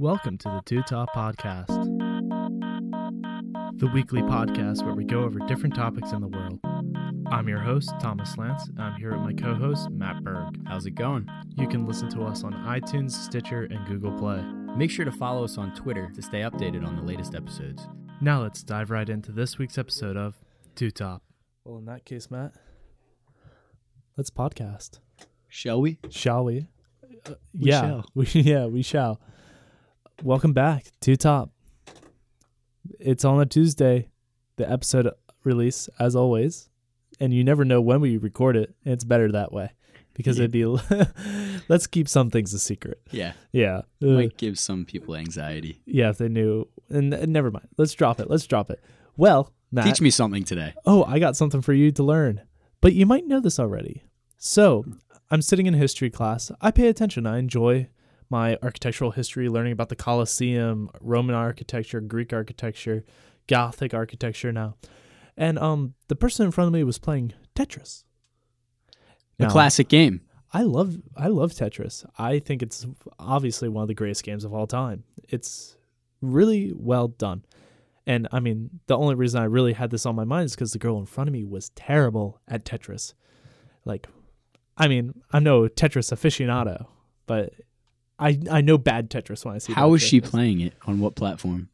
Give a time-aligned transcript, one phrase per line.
[0.00, 1.68] Welcome to the Two Top Podcast,
[3.78, 6.60] the weekly podcast where we go over different topics in the world.
[7.30, 8.68] I'm your host, Thomas Lance.
[8.68, 10.56] and I'm here with my co host, Matt Berg.
[10.66, 11.28] How's it going?
[11.56, 14.42] You can listen to us on iTunes, Stitcher, and Google Play.
[14.76, 17.86] Make sure to follow us on Twitter to stay updated on the latest episodes.
[18.20, 20.36] Now let's dive right into this week's episode of
[20.76, 21.22] Two Top.
[21.64, 22.52] Well, in that case, Matt,
[24.16, 25.00] let's podcast.
[25.48, 25.98] Shall we?
[26.10, 26.68] Shall we?
[27.26, 28.04] Uh, We yeah, shall.
[28.14, 29.20] we yeah we shall.
[30.22, 31.50] Welcome back, Two Top.
[32.98, 34.08] It's on a Tuesday,
[34.56, 35.10] the episode
[35.44, 36.68] release as always,
[37.20, 38.74] and you never know when we record it.
[38.84, 39.70] And it's better that way
[40.14, 40.44] because Yeah.
[40.46, 40.64] it'd be.
[41.68, 43.00] let's keep some things a secret.
[43.12, 43.32] Yeah.
[43.52, 45.80] Yeah, Uh, Might give some people anxiety.
[45.86, 46.10] yeah.
[46.10, 47.68] If they knew, and, and never mind.
[47.76, 48.28] Let's drop it.
[48.28, 48.82] Let's drop it.
[49.16, 50.74] Well, Matt, Teach me something today.
[50.86, 52.42] oh, I got something for you to learn.
[52.80, 54.02] But you might know this already.
[54.36, 54.84] So,
[55.30, 56.50] I'm sitting in history class.
[56.60, 57.26] I pay attention.
[57.26, 57.88] I enjoy
[58.30, 63.04] my architectural history, learning about the Colosseum, Roman architecture, Greek architecture,
[63.46, 64.76] Gothic architecture now.
[65.36, 68.04] And um the person in front of me was playing Tetris.
[69.38, 70.22] A Now, classic game.
[70.52, 72.04] I love I love Tetris.
[72.18, 72.86] I think it's
[73.18, 75.04] obviously one of the greatest games of all time.
[75.28, 75.76] It's
[76.20, 77.44] really well done.
[78.06, 80.72] And I mean, the only reason I really had this on my mind is because
[80.72, 83.12] the girl in front of me was terrible at Tetris.
[83.84, 84.08] Like,
[84.78, 86.86] I mean, I'm no Tetris aficionado,
[87.26, 87.52] but
[88.18, 89.72] I I know bad Tetris when I see.
[89.72, 90.74] How was she playing it?
[90.86, 91.68] On what platform?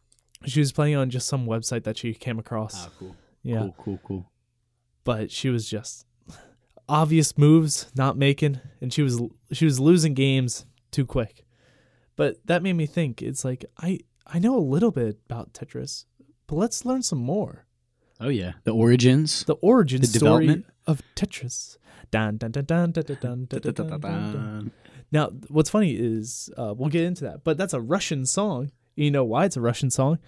[0.47, 2.87] She was playing on just some website that she came across.
[2.87, 3.17] Ah, cool.
[3.43, 3.59] Yeah.
[3.61, 4.31] Cool, cool, cool.
[5.05, 6.07] But she was just
[6.89, 9.21] obvious moves not making, and she was
[9.53, 11.45] she was losing games too quick.
[12.17, 13.23] But that made me think.
[13.23, 16.05] It's like I I know a little bit about Tetris,
[16.47, 17.67] but let's learn some more.
[18.21, 21.77] Oh yeah, the origins, the origins, the development of Tetris.
[22.11, 23.61] Dun dun dun dun dun dun dun dun.
[23.61, 24.71] dun, dun, dun
[25.15, 29.11] now what's funny is uh, we'll get into that but that's a russian song you
[29.11, 30.19] know why it's a russian song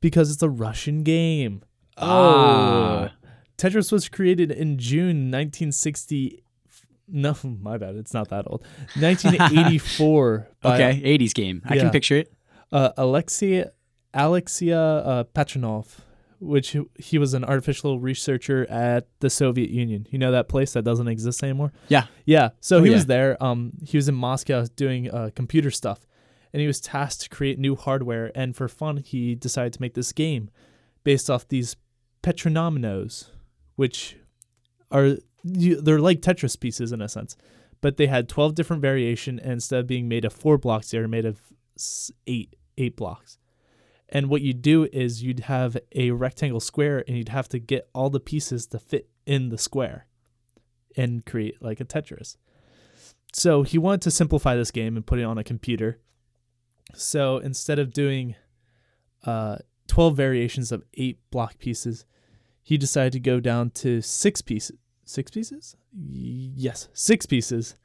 [0.00, 1.62] because it's a russian game
[1.98, 3.12] Ah.
[3.58, 6.42] Tetris was created in June 1960.
[7.06, 7.36] No,
[7.68, 7.94] my bad.
[7.96, 8.62] It's not that old.
[8.98, 11.18] 1984 by Okay.
[11.18, 11.62] 80s game.
[11.66, 11.82] I Yeah.
[11.82, 12.32] can picture it.
[12.72, 13.64] uh, Alexei
[14.14, 15.86] Alexia uh, Petronov,
[16.42, 20.06] which he- was an artificial researcher at the Soviet Union.
[20.10, 21.72] You know that place that doesn't exist anymore?
[21.88, 22.06] Yeah.
[22.26, 22.50] Yeah.
[22.60, 22.96] So Oh, he yeah.
[22.96, 23.42] was there.
[23.42, 26.00] Um, he was in Moscow doing uh, computer stuff,
[26.52, 28.32] and he was tasked to create new hardware.
[28.34, 30.50] And for fun, he decided to make this game
[31.04, 31.76] based off these
[32.22, 33.30] Petronominos,
[33.76, 34.16] which
[34.90, 37.36] are they're like Tetris pieces in a sense,
[37.80, 39.38] but they had twelve different variation.
[39.40, 41.40] And instead of being made of four blocks, they were made of
[42.26, 43.38] eight eight blocks.
[44.12, 47.88] And what you'd do is you'd have a rectangle square, and you'd have to get
[47.94, 50.06] all the pieces to fit in the square
[50.96, 52.36] and create like a Tetris.
[53.32, 55.98] So he wanted to simplify this game and put it on a computer.
[56.94, 58.34] So instead of doing
[59.24, 59.56] uh,
[59.88, 62.04] 12 variations of eight block pieces,
[62.62, 64.76] he decided to go down to six pieces.
[65.06, 65.76] Six pieces?
[65.94, 67.76] Yes, six pieces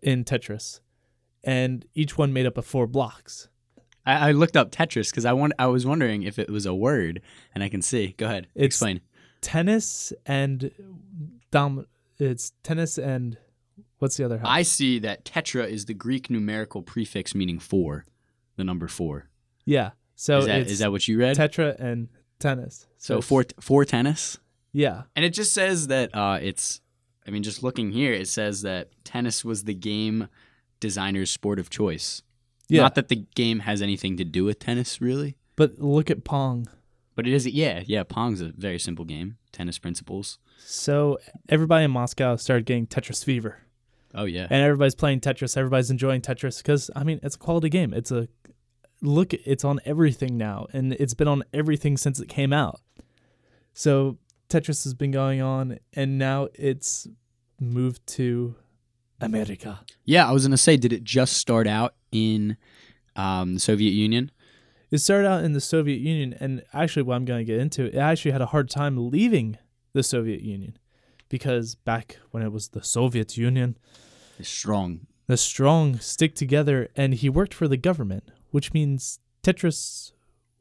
[0.00, 0.80] in Tetris.
[1.42, 3.48] And each one made up of four blocks.
[4.06, 5.52] I, I looked up Tetris because I want.
[5.58, 7.20] I was wondering if it was a word,
[7.54, 8.14] and I can see.
[8.16, 8.46] Go ahead.
[8.54, 9.00] It's- Explain.
[9.42, 10.70] Tennis and
[11.50, 11.86] dom.
[12.18, 13.36] It's tennis and
[13.98, 14.46] what's the other half?
[14.48, 18.06] I see that tetra is the Greek numerical prefix meaning four,
[18.56, 19.28] the number four.
[19.64, 19.90] yeah.
[20.18, 21.36] So is, that, it's is that what you read?
[21.36, 22.86] tetra and tennis.
[22.96, 24.38] so it's- four four tennis.
[24.72, 25.02] Yeah.
[25.14, 26.80] And it just says that uh, it's,
[27.26, 30.28] I mean, just looking here, it says that tennis was the game
[30.80, 32.22] designer's sport of choice.
[32.68, 32.82] Yeah.
[32.82, 35.36] Not that the game has anything to do with tennis, really.
[35.54, 36.68] But look at Pong.
[37.14, 38.02] But it is, yeah, yeah.
[38.02, 39.38] Pong's a very simple game.
[39.52, 40.38] Tennis principles.
[40.58, 41.18] So
[41.48, 43.62] everybody in Moscow started getting Tetris fever,
[44.14, 45.56] Oh yeah, and everybody's playing Tetris.
[45.56, 47.94] Everybody's enjoying Tetris because I mean it's a quality game.
[47.94, 48.28] It's a
[49.02, 49.32] look.
[49.32, 52.80] It's on everything now, and it's been on everything since it came out.
[53.74, 57.06] So Tetris has been going on, and now it's
[57.60, 58.56] moved to
[59.20, 59.80] America.
[60.04, 60.28] yeah.
[60.28, 62.56] I was gonna say, did it just start out in
[63.14, 64.30] um, the Soviet Union?
[64.90, 67.86] It started out in the Soviet Union, and actually, what I'm going to get into,
[67.86, 69.58] it actually had a hard time leaving
[69.92, 70.76] the Soviet Union
[71.28, 73.76] because back when it was the Soviet Union,
[74.38, 75.06] It's strong.
[75.26, 80.12] the strong stick together, and he worked for the government, which means Tetris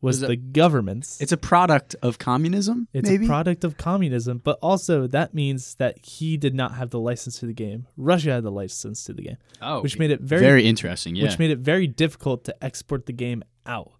[0.01, 1.19] was the government's.
[1.19, 2.87] It's a product of communism.
[2.93, 3.25] It's maybe?
[3.25, 7.39] a product of communism, but also that means that he did not have the license
[7.39, 7.87] to the game.
[7.97, 11.15] Russia had the license to the game, oh, which made it very, very, interesting.
[11.15, 11.23] Yeah.
[11.23, 13.93] which made it very difficult to export the game out.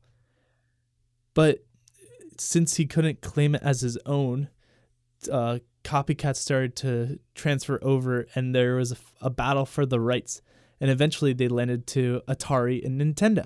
[1.33, 1.65] But
[2.37, 4.49] since he couldn't claim it as his own,
[5.31, 10.41] uh, copycats started to transfer over, and there was a, a battle for the rights.
[10.81, 13.45] And eventually, they landed to Atari and Nintendo.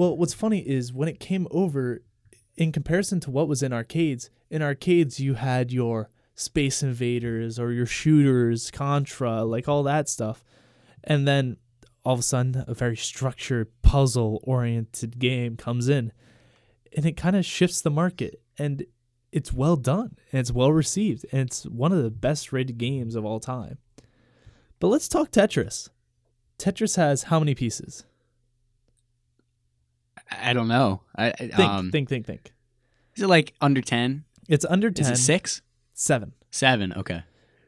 [0.00, 2.00] Well, what's funny is when it came over,
[2.56, 7.70] in comparison to what was in arcades, in arcades you had your Space Invaders or
[7.72, 10.42] your shooters, Contra, like all that stuff.
[11.04, 11.58] And then
[12.02, 16.12] all of a sudden, a very structured, puzzle oriented game comes in
[16.96, 18.40] and it kind of shifts the market.
[18.58, 18.86] And
[19.32, 21.26] it's well done and it's well received.
[21.30, 23.76] And it's one of the best rated games of all time.
[24.78, 25.90] But let's talk Tetris.
[26.58, 28.06] Tetris has how many pieces?
[30.30, 31.02] I don't know.
[31.16, 32.52] I, Think, um, think, think, think.
[33.16, 34.24] is it like under ten?
[34.48, 35.12] It's under Is 10.
[35.12, 35.62] it six?
[35.94, 36.32] Seven.
[36.50, 36.92] Seven?
[36.94, 37.22] Okay.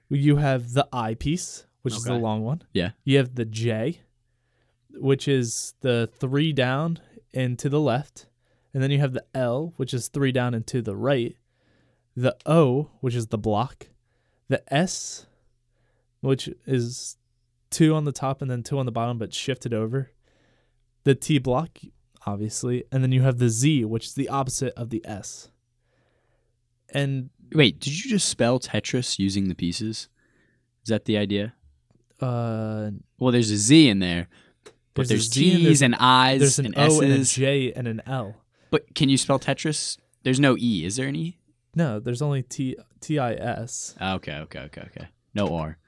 [0.09, 2.63] You have the I piece, which is the long one.
[2.73, 2.91] Yeah.
[3.05, 4.01] You have the J,
[4.95, 6.99] which is the three down
[7.33, 8.27] and to the left.
[8.75, 11.37] And then you have the L, which is three down and to the right.
[12.17, 13.89] The O, which is the block.
[14.49, 15.27] The S,
[16.21, 17.17] which is
[17.71, 20.11] two on the top and then two on the bottom, but shifted over.
[21.05, 21.79] The T block,
[22.27, 22.85] obviously.
[22.93, 25.51] And then you have the Z, which is the opposite of the S.
[26.91, 30.09] And Wait, did you just spell Tetris using the pieces?
[30.85, 31.55] Is that the idea?
[32.21, 34.29] uh, Well, there's a Z in there,
[34.95, 37.25] but There's there's, Z and there's- and I's there's an and O and a.
[37.25, 38.37] J and an L.
[38.71, 39.99] But can you spell Tetris?
[40.23, 40.85] There's no E.
[40.85, 41.39] Is there an E?
[41.75, 43.95] No, there's only T T I S.
[44.01, 45.09] Ah, Okay, okay, okay, okay.
[45.35, 45.79] No R.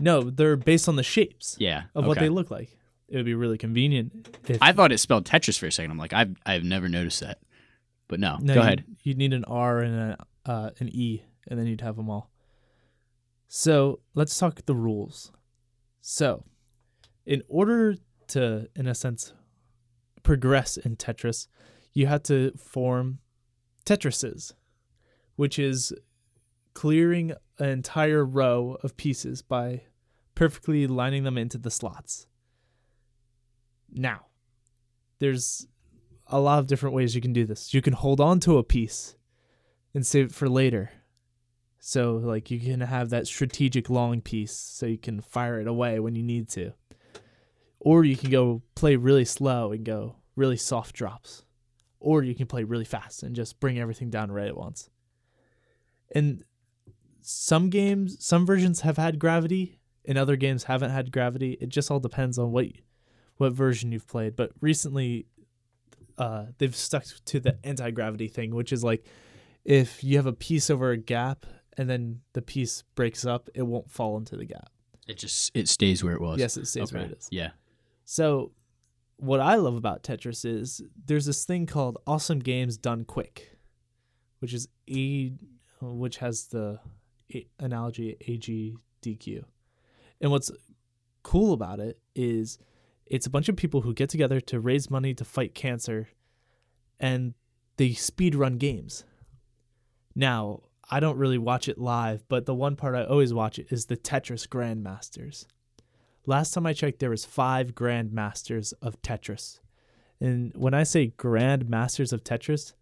[0.00, 1.84] No, they're based on the shapes Yeah.
[1.94, 2.78] of what they look like.
[3.12, 5.90] It would be really convenient if I thought it spelled Tetris for a second.
[5.90, 7.38] I'm like, I've I've never noticed that.
[8.08, 8.84] But no, no, go you'd- ahead.
[9.02, 12.30] You'd need an R and a, uh, an E, and then you'd have them all.
[13.48, 15.30] So let's talk the rules.
[16.00, 16.44] So,
[17.26, 17.96] in order
[18.28, 19.32] to, in a sense,
[20.22, 21.48] progress in Tetris,
[21.92, 23.18] you have to form
[23.84, 24.54] Tetrises,
[25.36, 25.92] which is
[26.74, 29.82] clearing an entire row of pieces by
[30.34, 32.26] perfectly lining them into the slots.
[33.92, 34.26] Now,
[35.18, 35.66] there's
[36.26, 37.74] a lot of different ways you can do this.
[37.74, 39.16] You can hold on to a piece
[39.94, 40.90] and save it for later.
[41.78, 45.98] So, like, you can have that strategic long piece so you can fire it away
[46.00, 46.72] when you need to.
[47.80, 51.44] Or you can go play really slow and go really soft drops.
[51.98, 54.90] Or you can play really fast and just bring everything down right at once.
[56.14, 56.44] And
[57.20, 61.58] some games, some versions have had gravity, and other games haven't had gravity.
[61.60, 62.66] It just all depends on what
[63.42, 64.36] what version you've played.
[64.36, 65.26] But recently,
[66.18, 69.04] uh, they've stuck to the anti gravity thing, which is like
[69.64, 71.46] if you have a piece over a gap
[71.76, 74.70] and then the piece breaks up, it won't fall into the gap.
[75.08, 76.38] It just it stays where it was.
[76.38, 77.28] Yes, it stays where it is.
[77.30, 77.50] Yeah.
[78.04, 78.52] So,
[79.16, 83.56] what I love about Tetris is there's this thing called Awesome Games Done Quick,
[84.38, 85.32] which is a
[85.80, 86.78] which has the
[87.58, 89.42] analogy AGDQ.
[90.20, 90.52] And what's
[91.24, 92.58] cool about it is
[93.12, 96.08] it's a bunch of people who get together to raise money to fight cancer
[96.98, 97.34] and
[97.76, 99.04] they speed run games.
[100.14, 103.66] Now, I don't really watch it live, but the one part I always watch it
[103.70, 105.44] is the Tetris Grandmasters.
[106.24, 109.60] Last time I checked, there was five Grandmasters of Tetris,
[110.18, 112.72] and when I say Grandmasters of Tetris,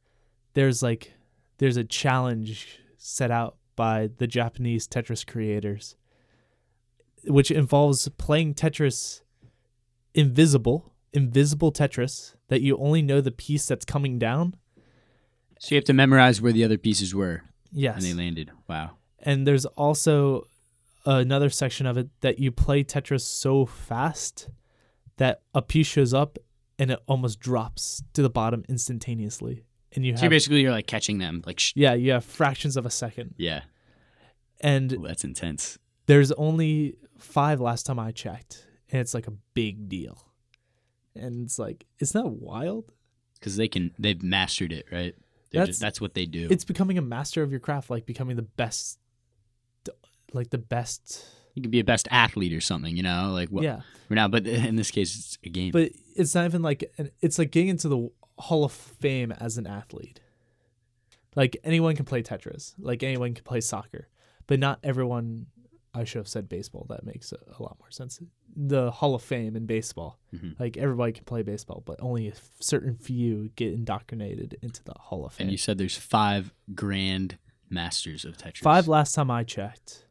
[0.54, 1.14] there's like
[1.58, 5.96] there's a challenge set out by the Japanese Tetris creators,
[7.24, 9.22] which involves playing Tetris
[10.14, 14.54] invisible, invisible Tetris that you only know the piece that's coming down.
[15.58, 18.50] So you have to memorize where the other pieces were Yes, and they landed.
[18.68, 18.92] Wow.
[19.20, 20.46] and there's also
[21.06, 24.48] another section of it that you play Tetris so fast
[25.18, 26.38] that a piece shows up
[26.78, 30.86] and it almost drops to the bottom instantaneously, and you So have basically you're like
[30.86, 31.42] catching them.
[31.46, 33.62] Like sh- yeah, you have fractions of a second, yeah.
[34.62, 35.78] and Ooh, that's intense.
[36.06, 40.26] there's only five last time I checked, and it's like a big deal,
[41.14, 42.92] and it's like isn't that wild?
[43.34, 45.14] Because they can they've mastered it, right?
[45.50, 46.46] They're That's- just, that's what they do.
[46.50, 48.98] It's becoming a master of your craft, like becoming the best,
[50.32, 51.24] like the best.
[51.54, 54.28] you could be a best athlete or something, you know, like what yeah, we're now.
[54.28, 55.72] But in this case, it's a game.
[55.72, 59.66] but it's not even like it's like getting into the Hall of Fame as an
[59.66, 60.20] athlete.
[61.34, 64.08] Like anyone can play Tetris, like anyone can play soccer,
[64.46, 65.46] but not everyone
[65.92, 66.86] I should have said baseball.
[66.88, 68.20] That makes a, a lot more sense.
[68.56, 70.18] The Hall of Fame in baseball.
[70.34, 70.58] Mhm.
[70.60, 75.24] Like everybody can play baseball, but only a certain few get indoctrinated into the Hall
[75.26, 75.46] of Fame.
[75.46, 78.58] And you said there's five grand masters of Tetris.
[78.58, 80.06] Five last time I checked.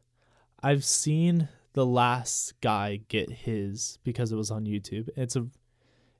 [0.62, 5.08] I've seen the last guy get his because it was on YouTube.
[5.16, 5.46] It's a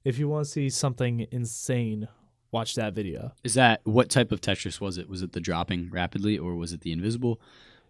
[0.04, 2.08] if you want to see something insane,
[2.50, 3.32] watch that video.
[3.44, 5.08] Is that what type of Tetris was it?
[5.10, 7.38] Was it the dropping rapidly, or was it the invisible?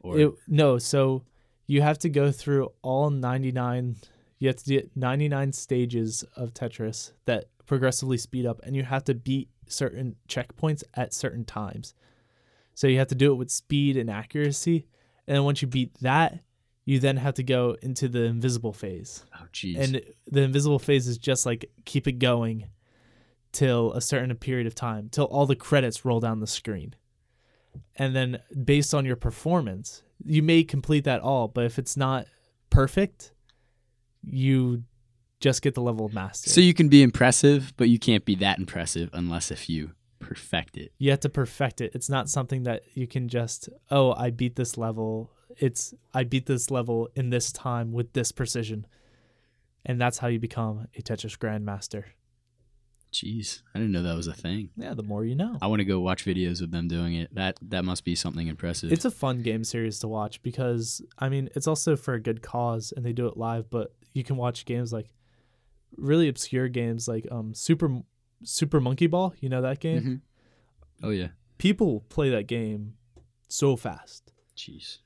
[0.01, 1.23] Or It, no, so
[1.71, 3.97] you have to go through all 99
[4.41, 9.05] you have to do 99 stages of Tetris that progressively speed up and you have
[9.05, 11.95] to beat certain checkpoints at certain times.
[12.75, 14.89] So you have to do it with speed and accuracy
[15.29, 16.41] and then once you beat that,
[16.87, 19.25] you then have to go into the invisible phase.
[19.39, 19.79] oh, jeez.
[19.79, 22.71] And the invisible phase is just like keep it going
[23.53, 26.97] till a certain period of time, till all the credits roll down the screen.
[27.95, 32.27] And then based on your performance, you may complete that all, but if it's not
[32.71, 33.33] perfect,
[34.23, 34.85] you
[35.41, 36.51] just get the level of master.
[36.51, 40.77] so you can be impressive, but you can't be that impressive unless if you perfect
[40.77, 40.93] it.
[40.99, 41.93] you have to perfect it.
[41.95, 45.33] It's not something that you can just, oh, I beat this level.
[45.57, 48.87] It's I beat this level in this time with this precision.
[49.85, 52.05] And that's how you become a Tetris Grandmaster.
[53.13, 54.71] Jeez, I didn't know that was a thing.
[54.77, 55.59] Yeah, the more you know.
[55.61, 57.35] I want to go watch videos of them doing it.
[57.35, 58.93] That that must be something impressive.
[58.93, 62.41] It's a fun game series to watch because I mean it's also for a good
[62.41, 65.11] cause and they do it live, but you can watch games like
[65.97, 68.01] really obscure games like um Super
[68.45, 70.03] Super Monkey Ball, you know that game?
[70.03, 70.21] Mhm.
[71.03, 71.29] Oh yeah.
[71.59, 72.95] People play that game
[73.49, 74.33] so fast.
[74.57, 74.99] Jeez.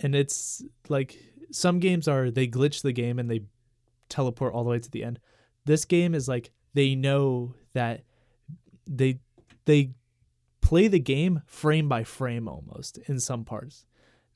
[0.00, 1.18] And it's like
[1.50, 3.44] some games are they glitch the game and they
[4.10, 5.18] teleport all the way to the end.
[5.64, 8.02] This game is like they know that
[8.86, 9.20] they
[9.64, 9.90] they
[10.60, 13.84] play the game frame by frame almost in some parts.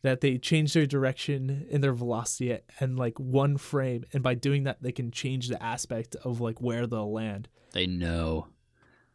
[0.03, 4.65] That they change their direction and their velocity and like one frame and by doing
[4.65, 7.49] that they can change the aspect of like where they'll land.
[7.73, 8.49] They know.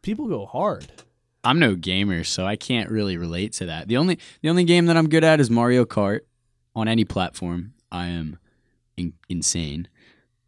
[0.00, 0.90] People go hard.
[1.44, 3.88] I'm no gamer, so I can't really relate to that.
[3.88, 6.20] The only the only game that I'm good at is Mario Kart
[6.74, 7.74] on any platform.
[7.92, 8.38] I am
[8.96, 9.88] in, insane,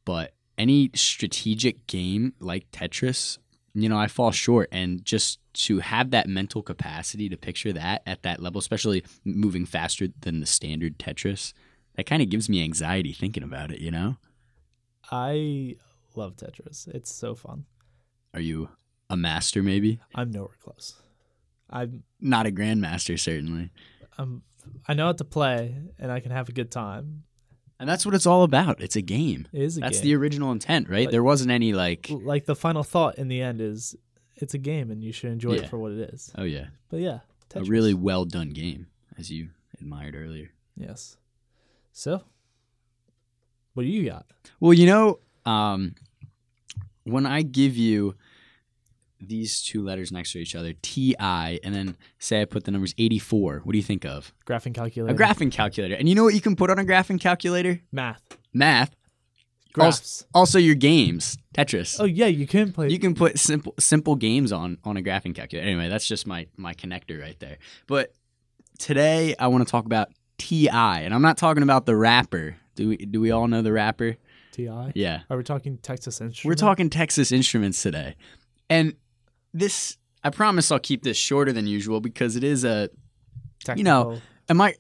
[0.05, 3.39] but any strategic game like Tetris,
[3.73, 4.69] you know, I fall short.
[4.71, 9.65] And just to have that mental capacity to picture that at that level, especially moving
[9.65, 11.55] faster than the standard Tetris,
[11.97, 13.81] that kind of gives me anxiety thinking about it.
[13.81, 14.17] You know,
[15.11, 15.77] I
[16.15, 16.87] love Tetris.
[16.89, 17.65] It's so fun.
[18.35, 18.69] are you
[19.09, 19.63] a master?
[19.63, 20.95] Maybe I'm nowhere close.
[21.71, 23.71] I'm not a grandmaster, certainly.
[24.19, 24.43] I'm
[24.87, 27.25] I know how to play and I can have a good time.
[27.81, 28.81] And that's what it's all about.
[28.81, 29.49] It's a game.
[29.53, 29.87] It is a game.
[29.89, 30.05] That's game.
[30.11, 31.07] the original intent, right?
[31.07, 33.97] Like- there wasn't any like, like the final thought in the end is
[34.37, 35.63] it's a game and you should enjoy Yeah.
[35.63, 36.31] it for what it is.
[36.37, 37.21] oh yeah, But yeah,
[37.55, 38.87] a really well done game,
[39.19, 39.49] as you
[39.81, 40.51] admired earlier.
[40.77, 41.17] yes.
[41.93, 42.23] So,
[43.75, 44.27] what do you got?
[44.61, 45.95] Well, you know, um,
[47.05, 48.15] when I give you
[49.21, 52.71] these two letters next to each other, T I, and then say I put the
[52.71, 54.33] numbers 84, what do you think of?
[54.47, 55.15] Graphing calculator.
[55.15, 55.95] A graphing calculator.
[55.95, 57.81] And you know what you can put on a graphing calculator?
[57.93, 58.23] math.
[58.53, 58.95] Math.
[59.73, 60.25] Graphs.
[60.35, 62.01] Also your games, Tetris.
[62.01, 62.89] oh yeah, you can play.
[62.89, 65.65] You can put simple simple games on on a graphing calculator.
[65.69, 67.59] Anyway, that's just my my connector right there.
[67.87, 68.13] But
[68.79, 70.09] today I want to talk about
[70.39, 72.57] Ti, and I'm not talking about the rapper.
[72.75, 74.17] Do we do we all know the rapper?
[74.53, 74.69] Ti.
[74.97, 76.45] Yeah, Are we talking Texas Instruments?
[76.45, 78.17] we're talking Texas Instruments today,
[78.69, 78.95] and
[79.53, 82.91] this I promise I'll keep this shorter than usual because it is a.
[83.75, 84.75] you know, Am I?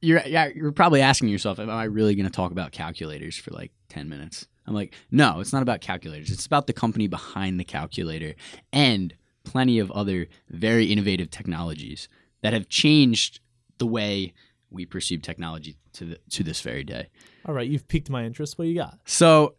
[0.00, 3.50] You're yeah, you're probably asking yourself, am I really going to talk about calculators for
[3.50, 4.46] like ten minutes?
[4.66, 6.30] I'm like, no, it's not about calculators.
[6.30, 8.34] It's about the company behind the calculator
[8.72, 12.08] and plenty of other very innovative technologies
[12.42, 13.40] that have changed
[13.78, 14.34] the way
[14.70, 17.08] we perceive technology to the, to this very day.
[17.46, 18.58] All right, you've piqued my interest.
[18.58, 18.98] What do you got?
[19.06, 19.54] So,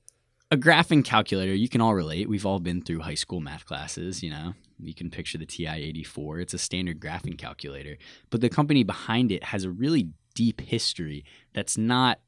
[0.52, 2.28] a graphing calculator, you can all relate.
[2.28, 4.54] We've all been through high school math classes, you know.
[4.80, 6.40] You can picture the TI 84.
[6.40, 7.98] It's a standard graphing calculator.
[8.30, 12.20] But the company behind it has a really deep history that's not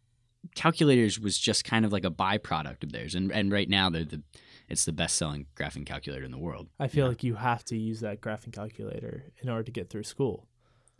[0.55, 3.15] calculators was just kind of like a byproduct of theirs.
[3.15, 4.21] And and right now they're the
[4.67, 6.67] it's the best selling graphing calculator in the world.
[6.79, 7.09] I feel Yeah.
[7.09, 10.47] like you have to use that graphing calculator in order to get through school.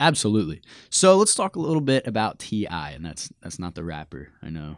[0.00, 0.60] Absolutely.
[0.90, 4.28] So let's talk a little bit about TI, and that's that's not the rapper.
[4.42, 4.76] I know.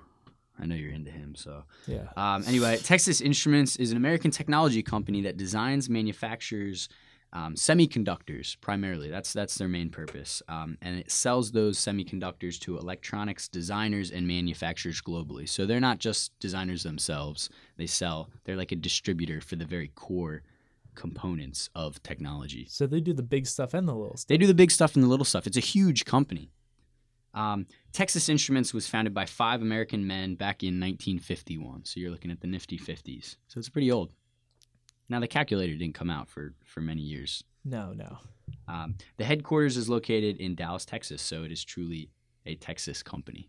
[0.58, 2.08] I know you're into him, so Yeah.
[2.16, 6.88] Um, anyway, Texas Instruments is an American technology company that designs, manufactures
[7.34, 9.10] um, semiconductors primarily.
[9.10, 14.26] That's that's their main purpose, um, and it sells those semiconductors to electronics designers and
[14.26, 15.48] manufacturers globally.
[15.48, 18.30] So they're not just designers themselves; they sell.
[18.44, 20.42] They're like a distributor for the very core
[20.94, 22.66] components of technology.
[22.70, 24.28] So they do the big stuff and the little stuff.
[24.28, 25.48] They do the big stuff and the little stuff.
[25.48, 26.52] It's a huge company.
[27.34, 31.84] Um, Texas Instruments was founded by five American men back in 1951.
[31.84, 33.36] So you're looking at the nifty 50s.
[33.46, 34.12] So it's pretty old.
[35.08, 37.44] Now the calculator didn't come out for for many years.
[37.64, 38.18] No, no.
[38.66, 42.10] Um, the headquarters is located in Dallas, Texas, so it is truly
[42.44, 43.48] a Texas company.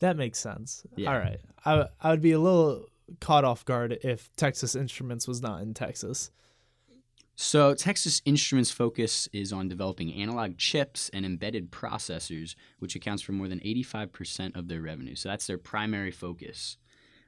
[0.00, 0.84] That makes sense.
[0.94, 1.12] Yeah.
[1.12, 1.40] All right.
[1.64, 2.86] I I would be a little
[3.20, 6.30] caught off guard if Texas Instruments was not in Texas.
[7.36, 13.32] So, Texas Instruments' focus is on developing analog chips and embedded processors, which accounts for
[13.32, 15.16] more than 85% of their revenue.
[15.16, 16.76] So, that's their primary focus.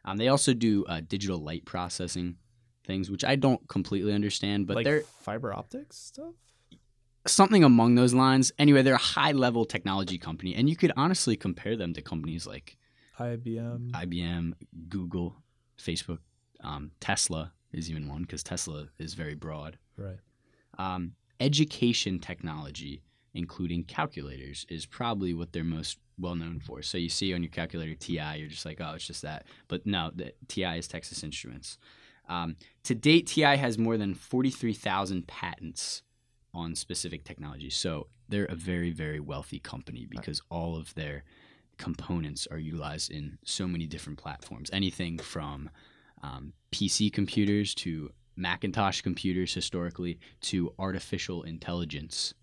[0.04, 2.36] Um, they also do uh, digital light processing
[2.84, 6.34] things, which I don't completely understand, but like they're fiber optics stuff.
[7.26, 8.52] something among those lines.
[8.58, 12.46] Anyway, they're a high level technology company, and you could honestly compare them to companies
[12.46, 12.76] like
[13.18, 13.90] IBM.
[13.90, 14.52] IBM,
[14.88, 15.42] Google,
[15.76, 16.18] Facebook,
[16.62, 19.78] um, Tesla is even one because Tesla is very broad.
[19.96, 20.18] Right.
[20.78, 23.02] Um, education technology,
[23.34, 26.82] including calculators, is probably what they're most well known for.
[26.82, 29.46] So you see on your calculator TI, you're just like, oh, it's just that.
[29.68, 31.78] But no, the TI is Texas Instruments.
[32.28, 36.02] Um, to date, TI has more than 43,000 patents
[36.52, 37.70] on specific technology.
[37.70, 41.24] So they're a very, very wealthy company because all of their
[41.78, 44.70] components are utilized in so many different platforms.
[44.72, 45.70] Anything from
[46.22, 52.34] um, PC computers to Macintosh computers historically to artificial intelligence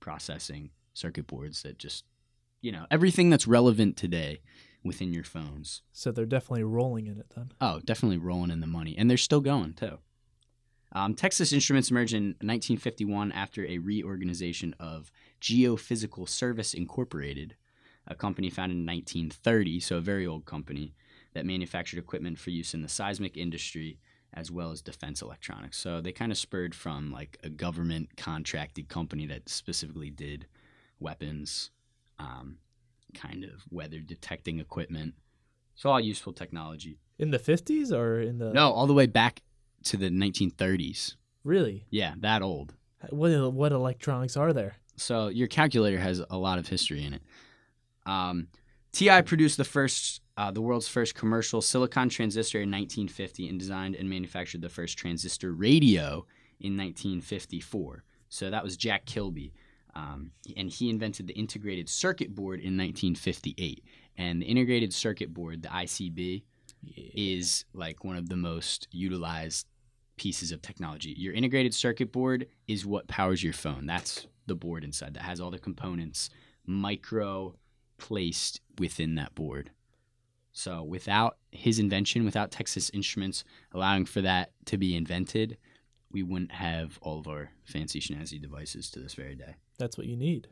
[0.00, 2.04] processing circuit boards that just,
[2.60, 4.40] you know, everything that's relevant today
[4.84, 5.82] within your phones.
[5.92, 7.52] So they're definitely rolling in it then.
[7.60, 8.96] Oh, definitely rolling in the money.
[8.96, 9.98] And they're still going too.
[10.92, 17.56] Um, Texas Instruments emerged in 1951 after a reorganization of Geophysical Service Incorporated,
[18.06, 20.94] a company founded in 1930, so a very old company
[21.34, 23.98] that manufactured equipment for use in the seismic industry
[24.34, 25.78] as well as defense electronics.
[25.78, 30.46] So they kind of spurred from like a government contracted company that specifically did
[31.00, 31.70] weapons,
[32.18, 32.58] um,
[33.14, 35.14] kind of weather detecting equipment.
[35.74, 36.98] So all useful technology.
[37.18, 39.42] In the 50s or in the No, all the way back
[39.84, 41.14] to the 1930s.
[41.44, 41.86] Really?
[41.90, 42.74] Yeah, that old.
[43.10, 44.76] What what electronics are there?
[44.96, 47.22] So your calculator has a lot of history in it.
[48.04, 48.48] Um,
[48.92, 53.96] TI produced the first, uh, the world's first commercial silicon transistor in 1950, and designed
[53.96, 56.24] and manufactured the first transistor radio
[56.60, 58.04] in 1954.
[58.28, 59.52] So that was Jack Kilby,
[59.96, 63.82] um, and he invented the integrated circuit board in 1958.
[64.16, 66.44] And the integrated circuit board, the ICB,
[66.96, 69.66] is like one of the most utilized
[70.16, 71.14] pieces of technology.
[71.18, 73.86] Your integrated circuit board is what powers your phone.
[73.86, 76.30] That's the board inside that has all the components
[76.64, 77.56] micro
[77.98, 79.70] placed within that board.
[80.58, 85.56] So without his invention, without Texas Instruments allowing for that to be invented,
[86.10, 89.54] we wouldn't have all of our fancy schnazzy devices to this very day.
[89.78, 90.48] That's what you need.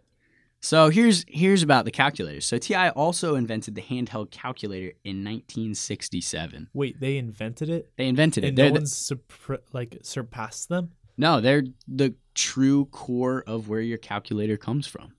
[0.60, 2.40] So here's here's about the calculator.
[2.40, 6.68] So TI also invented the handheld calculator in 1967.
[6.72, 8.48] Wait, they invented it, They invented it.
[8.48, 10.92] and They're no the- one's surpr- like surpassed them.
[11.16, 15.14] no, they're the true core of where your calculator comes from.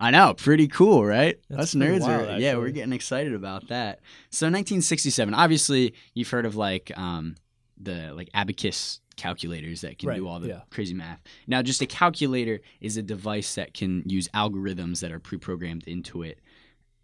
[0.00, 1.38] I know, pretty cool, right?
[1.50, 4.00] That's Us nerds are, wild, yeah, we're getting excited about that.
[4.30, 7.36] So 1967, obviously, you've heard of like um,
[7.78, 10.60] the like abacus calculators that can Right, do all the yeah.
[10.70, 11.20] crazy math.
[11.46, 16.22] Now, just a calculator is a device that can use algorithms that are pre-programmed into
[16.22, 16.40] it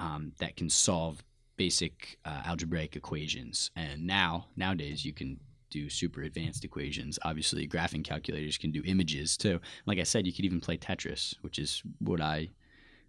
[0.00, 1.22] um, that can solve
[1.58, 3.70] basic uh, algebraic equations.
[3.76, 7.18] And now, nowadays, you can do super advanced equations.
[7.24, 9.60] Obviously, graphing calculators can do images too.
[9.84, 12.48] Like I said, you could even play Tetris, which is what I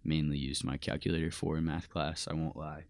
[0.08, 2.26] mainly used my calculator for in math class.
[2.30, 2.84] I won't lie.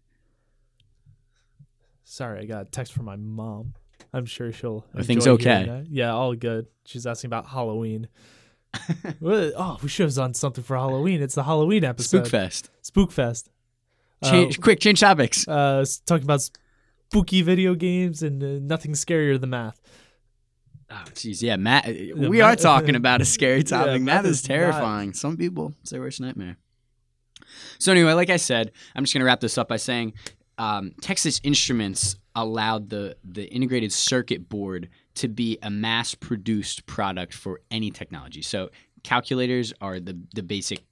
[2.03, 3.73] Sorry, I got a text from my mom.
[4.13, 4.85] I'm sure she'll.
[4.95, 5.65] Are things enjoy okay?
[5.67, 5.87] that.
[5.89, 6.67] Yeah, all good.
[6.85, 8.07] She's asking about Halloween.
[9.21, 11.21] Oh, we should have done something for Halloween.
[11.23, 12.25] It's the Halloween episode.
[12.25, 12.69] Spookfest.
[12.83, 13.49] Spookfest.
[14.23, 15.47] Change, quick, change topics.
[15.47, 15.51] Uh,
[15.81, 16.47] uh, talking about
[17.09, 19.81] spooky video games and uh, nothing scarier than math.
[20.91, 21.87] Oh, jeez, yeah, math.
[21.87, 24.01] We are talking about a scary Yeah, topic.
[24.01, 25.13] math math is is not- terrifying.
[25.13, 26.57] Some people, it's their worst nightmare.
[27.79, 30.13] So anyway, like I said, I'm just gonna wrap this up by saying
[30.57, 37.61] um, Texas Instruments allowed the the integrated circuit board to be a mass-produced product for
[37.71, 38.41] any technology.
[38.41, 38.69] So
[39.03, 40.83] calculators are the the basic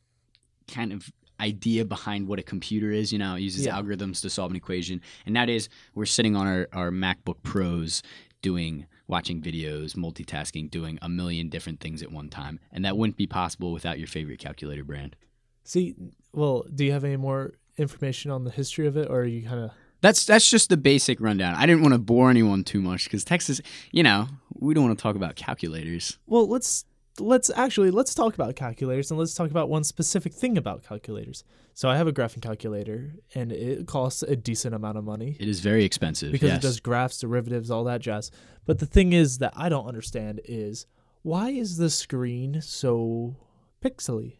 [0.67, 3.11] kind of idea behind what a computer is.
[3.13, 3.77] You know, it uses Yeah.
[3.79, 5.01] algorithms to solve an equation.
[5.25, 8.01] And nowadays, we're sitting on our, our MacBook Pros
[8.41, 12.59] doing watching videos, multitasking, doing a million different things at one time.
[12.71, 15.15] And that wouldn't be possible without your favorite calculator brand.
[15.63, 15.95] See,
[16.33, 19.47] well, do you have any more information on the history of it, or are you
[19.47, 21.55] kind of That's that's just the basic rundown.
[21.55, 23.61] I didn't want to bore anyone too much because Texas,
[23.91, 26.17] you know, we don't want to talk about calculators.
[26.27, 26.47] well?
[26.47, 26.85] Let's
[27.19, 31.43] let's actually let's talk about calculators and let's talk about one specific thing about calculators.
[31.73, 35.47] So I have a graphing calculator and it costs a decent amount of money It
[35.47, 36.57] is very expensive because yes.
[36.57, 38.31] it does graphs, derivatives, all that jazz.
[38.65, 40.85] But the thing is that I don't understand is
[41.21, 43.35] why is the screen so
[43.83, 44.37] pixely?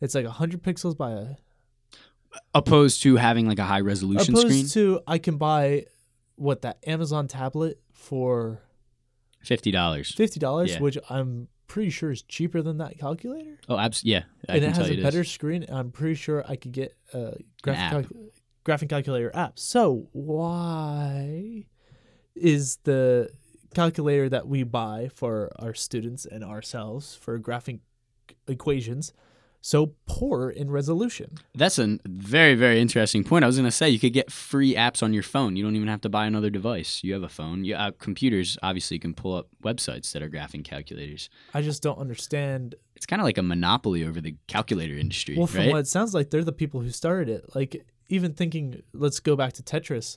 [0.00, 1.26] It's like 100 pixels by a
[2.54, 4.68] opposed to having like a high resolution opposed screen.
[4.68, 5.86] to I can buy
[6.36, 8.60] what that Amazon tablet for
[9.42, 10.12] Fifty dollars.
[10.14, 10.80] fifty dollars, Yeah.
[10.80, 13.58] which I'm pretty sure is cheaper than that calculator.
[13.68, 14.24] Oh, abs- yeah.
[14.48, 15.04] I and can it tell has you a it is.
[15.04, 15.62] better screen.
[15.62, 18.12] And I'm pretty sure I could get a graphic calc-
[18.64, 19.58] graphing calculator app.
[19.58, 21.66] So why
[22.34, 23.30] is the
[23.74, 27.80] calculator that we buy for our students and ourselves for graphing
[28.48, 29.12] equations
[29.66, 31.38] so poor in resolution?
[31.52, 33.42] That's a very, very interesting point.
[33.42, 35.56] I was going to say you could get free apps on your phone.
[35.56, 37.02] You don't even have to buy another device.
[37.02, 37.64] You have a phone.
[37.64, 41.28] You, uh, computers obviously can pull up websites that are graphing calculators.
[41.52, 45.48] I just don't understand It's kind of like a monopoly over the calculator industry, Well,
[45.48, 45.72] from right?
[45.72, 47.56] what it sounds like, they're the people who started it.
[47.56, 50.16] Like, even thinking, let's go back to Tetris,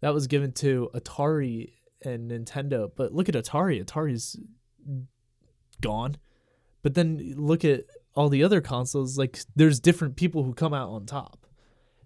[0.00, 1.70] that was given to Atari
[2.04, 2.90] and Nintendo.
[2.96, 3.80] But look at Atari.
[3.84, 4.36] Atari's
[5.80, 6.16] gone.
[6.82, 7.84] But then look at
[8.18, 9.16] all the other consoles.
[9.16, 11.46] Like, there's different people who come out on top.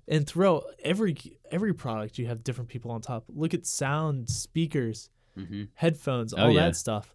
[0.07, 1.17] And throughout every
[1.51, 3.25] every product, you have different people on top.
[3.29, 6.67] Look at sound, speakers, hmm headphones, Oh, all yeah.
[6.67, 7.15] that stuff.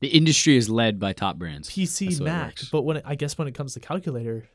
[0.00, 1.68] The industry is led by top brands.
[1.70, 2.58] PC, That's the way it Mac.
[2.72, 4.48] But when it, I guess when it comes to calculator,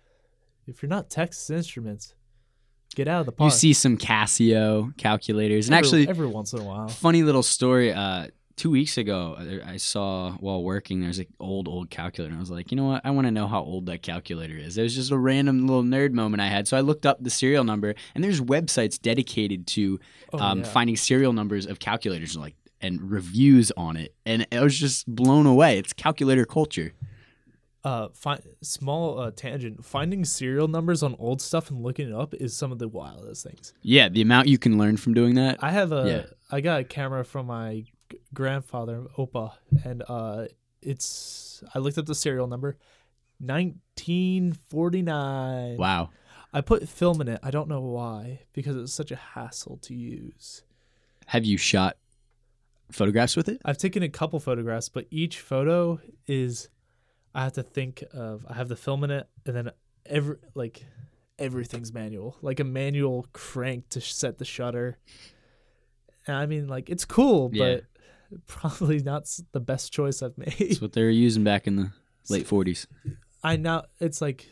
[0.66, 2.16] if you're not Texas Instruments,
[2.96, 3.52] get out of the park.
[3.52, 6.88] You see some Casio calculators, and Every- actually, every once in a while.
[6.88, 7.94] funny little story.
[7.94, 12.32] Uh, two weeks ago, I saw while working, there's an old, old calculator.
[12.32, 13.02] And I was like, you know what?
[13.06, 14.78] I want to know how old that calculator is.
[14.78, 16.67] It was just a random little nerd moment I had.
[16.67, 20.00] So I looked up the serial number, and there's websites dedicated to
[20.34, 20.65] Oh, um, yeah.
[20.65, 24.13] finding serial numbers of calculators, and, like and reviews on it.
[24.26, 25.80] And I was just blown away.
[25.80, 26.93] It's calculator culture.
[27.84, 29.86] uh, fi- small uh, tangent.
[29.86, 33.43] Finding serial numbers on old stuff and looking it up is some of the wildest
[33.46, 33.74] things.
[33.82, 35.58] Yeah, the amount you can learn from doing that.
[35.63, 35.96] I have a.
[36.02, 36.24] I Yeah.
[36.52, 37.86] I got a camera from my
[38.38, 40.45] grandfather, Opa, and uh,
[40.82, 41.63] it's.
[41.73, 42.78] I looked up the serial number,
[43.39, 45.78] 1949.
[45.78, 46.10] Wow.
[46.54, 47.39] I put film in it.
[47.43, 50.63] I don't know why because it's such a hassle to use.
[51.28, 51.97] Have you shot
[52.91, 53.60] photographs with it?
[53.65, 56.69] I've taken a couple photographs, but each photo is
[57.36, 59.71] I have to think of I have the film in it and then
[60.06, 60.86] every like
[61.38, 62.38] everything's manual.
[62.41, 64.97] Like a manual crank to set the shutter.
[66.26, 67.76] And I mean like it's cool, Yeah.
[67.76, 67.84] but
[68.48, 70.56] probably not the best choice I've made.
[70.60, 71.92] That's what they were using back in the
[72.30, 72.88] late 40s.
[73.44, 74.50] I now it's like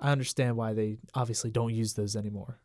[0.00, 2.60] I understand why they obviously don't use those anymore.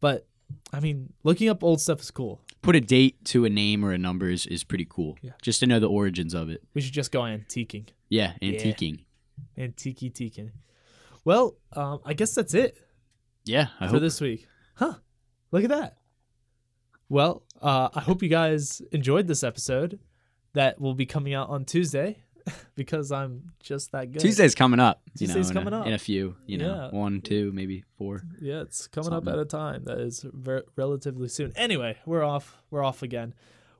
[0.00, 0.26] But
[0.72, 2.42] I mean, looking up old stuff is cool.
[2.62, 5.16] Put a date to a name or a number is, is pretty cool.
[5.22, 5.32] Yeah.
[5.42, 6.62] Just to know the origins of it.
[6.74, 7.88] We should just go antiquing.
[8.08, 8.58] Yeah, Yeah.
[8.58, 9.04] antiquing.
[9.58, 10.52] Antique teaking.
[11.24, 12.76] Well, um, I guess that's it.
[13.44, 14.00] Yeah, I for hope.
[14.02, 14.46] this week.
[14.76, 14.94] Huh.
[15.52, 15.98] Look at that.
[17.08, 19.98] Well, uh, I hope you guys enjoyed this episode
[20.52, 22.22] that will be coming out on Tuesday
[22.74, 24.20] because I'm just that good.
[24.20, 25.00] Tuesday's coming up.
[25.18, 25.86] You Tuesday's know, coming a, up.
[25.86, 26.36] in a few.
[26.46, 26.96] You know, Yeah.
[26.98, 28.22] one, two, maybe four.
[28.40, 31.52] Yeah, it's coming up at a time that is ver- relatively soon.
[31.56, 32.58] Anyway, we're off.
[32.70, 33.34] We're off again.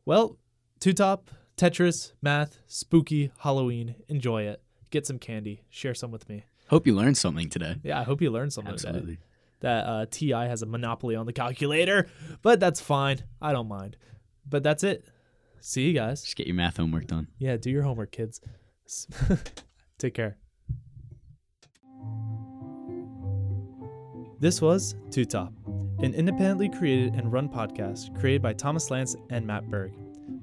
[0.07, 0.39] Well,
[0.81, 3.95] two top, Tetris, math, spooky, Halloween.
[4.09, 4.63] Enjoy it.
[4.91, 5.63] Get some candy.
[5.71, 6.45] Share some with me.
[6.69, 7.77] Hope you learned something today.
[7.83, 9.19] Yeah, I hope you learned something today.
[9.65, 12.07] That uh, TI has a monopoly on the calculator,
[12.43, 13.25] but that's fine.
[13.41, 13.97] I don't mind.
[14.47, 15.07] But that's it.
[15.63, 16.23] See you guys.
[16.23, 17.29] Just get your math homework done.
[17.39, 18.43] Yeah, do your homework, kids.
[19.99, 20.37] Take care.
[24.39, 25.55] This was Two Top,
[26.01, 29.95] an independently created and run podcast created by Thomas Lance and Matt Berg.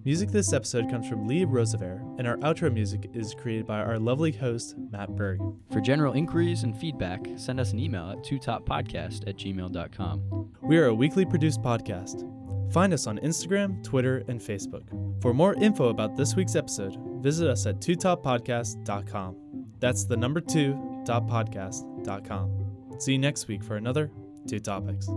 [0.03, 3.99] Music this episode comes from Lee Roosevelt, and our outro music is created by our
[3.99, 5.39] lovely host, Matt Berg.
[5.71, 10.51] For general inquiries and feedback, send us an email at twotoppodcast at gmail.com.
[10.63, 12.27] We are a weekly produced podcast.
[12.73, 14.87] Find us on Instagram, Twitter, and Facebook.
[15.21, 19.35] For more info about this week's episode, visit us at twotoppodcast.com.
[19.79, 22.49] That's the number two dot podcast dot com.
[22.97, 24.09] See you next week for another
[24.47, 25.07] Two Topics.